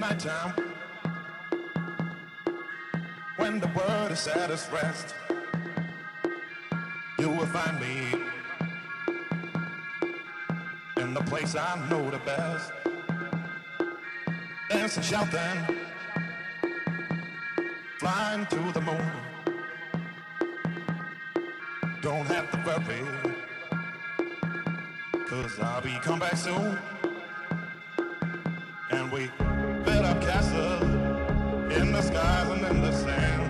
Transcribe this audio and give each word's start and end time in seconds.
nighttime, 0.00 0.54
when 3.36 3.60
the 3.60 3.68
world 3.76 4.10
is 4.10 4.26
at 4.28 4.50
its 4.50 4.66
rest, 4.72 5.14
you 7.18 7.28
will 7.28 7.44
find 7.44 7.78
me 7.78 8.14
in 10.96 11.12
the 11.12 11.20
place 11.20 11.54
I 11.54 11.86
know 11.90 12.10
the 12.10 12.18
best. 12.20 12.72
Dancing, 14.70 15.02
shouting, 15.02 15.76
flying 17.98 18.46
to 18.46 18.72
the 18.72 18.80
moon. 18.80 19.10
Don't 22.00 22.26
have 22.26 22.50
to 22.52 22.58
worry, 22.66 23.02
cause 25.28 25.60
I'll 25.60 25.82
be 25.82 25.92
come 26.00 26.20
back 26.20 26.36
soon. 26.36 26.78
And 28.90 29.12
we 29.12 29.30
in 30.32 31.92
the 31.92 32.02
skies 32.02 32.48
and 32.50 32.64
in 32.66 32.82
the 32.82 32.92
sand. 32.92 33.42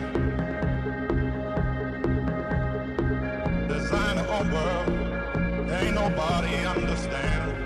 Design 3.69 4.17
a 4.17 4.27
own 4.29 4.51
world, 4.51 5.73
ain't 5.73 5.95
nobody 5.95 6.55
understand. 6.65 7.60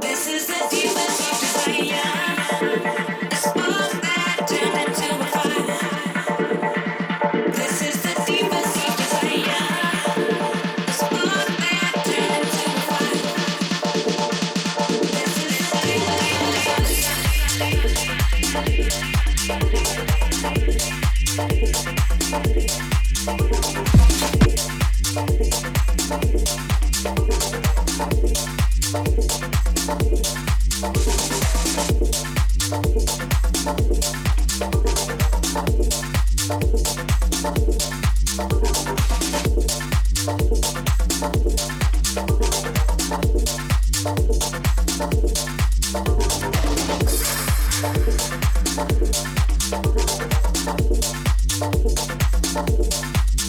This 0.00 0.26
is 0.28 0.46
the 0.48 0.59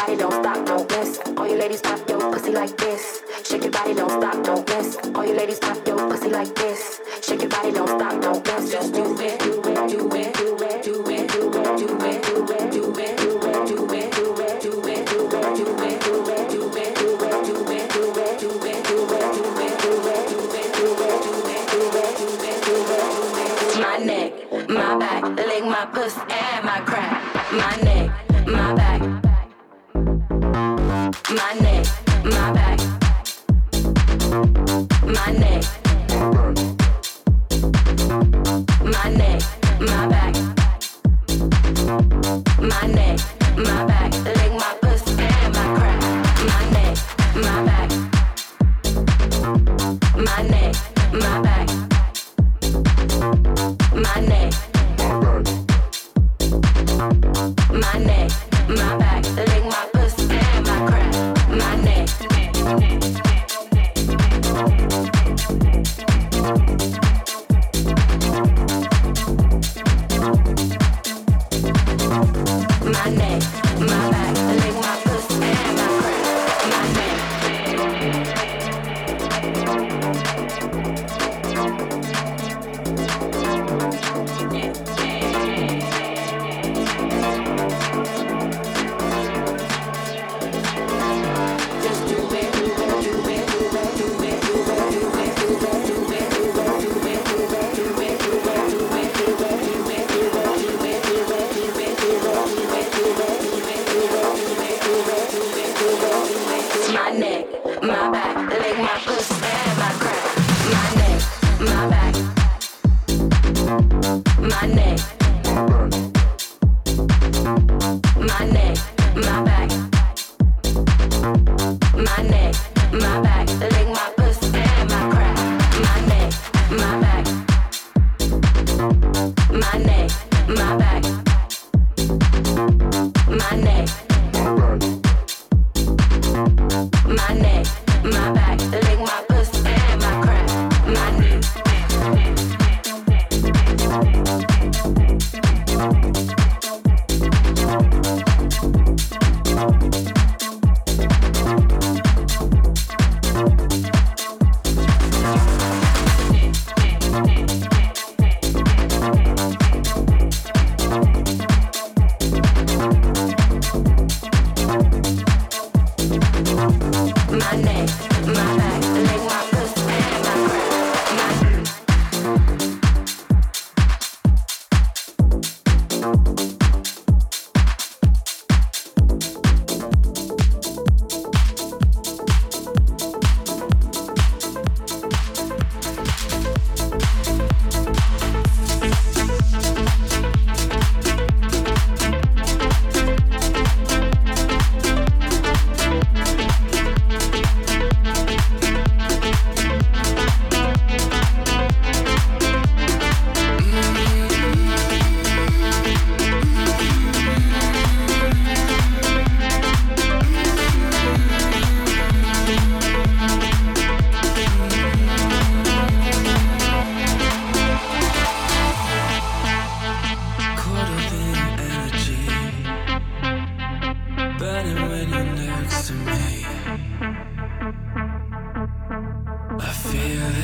body, 0.00 0.16
don't 0.16 0.32
stop, 0.32 0.66
don't 0.66 0.90
miss. 0.90 1.20
All 1.36 1.48
you 1.48 1.56
ladies 1.56 1.80
pop 1.82 2.08
your 2.08 2.32
pussy 2.32 2.52
like 2.52 2.76
this. 2.76 3.22
Shake 3.44 3.62
your 3.62 3.72
body, 3.72 3.94
don't 3.94 4.10
stop, 4.10 4.44
don't 4.44 4.68
miss. 4.68 4.96
All 5.14 5.26
you 5.26 5.34
ladies 5.34 5.58
pop 5.58 5.86
your 5.86 5.98
pussy 6.10 6.28
like 6.30 6.54
this. 6.54 7.00
Shake 7.22 7.40
your 7.42 7.50
body, 7.50 7.72
don't 7.72 7.88
stop, 7.88 8.20
don't 8.22 8.46
miss. 8.46 8.72
Just 8.72 8.94
do 8.94 9.16
it. 9.20 9.39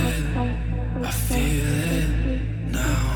I 0.07 1.11
feel 1.11 1.66
it 1.99 2.09
now. 2.71 3.07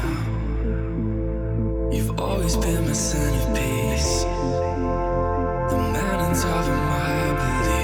You've 1.92 2.18
always 2.18 2.57
been 2.57 2.85
my 2.85 2.92
centerpiece. 2.92 4.24
The 5.70 5.79
mountains 5.92 6.44
are 6.44 6.64
in 6.64 6.81
my 6.94 7.35
belief. 7.38 7.79